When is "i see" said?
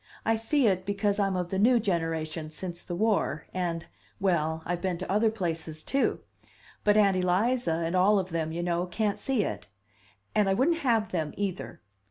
0.25-0.65